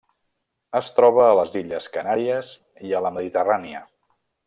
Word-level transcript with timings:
Es 0.79 0.89
troba 0.99 1.27
a 1.27 1.35
les 1.41 1.53
Illes 1.61 1.91
Canàries 1.99 2.57
i 2.91 2.97
a 2.97 3.03
la 3.09 3.13
Mediterrània. 3.19 3.87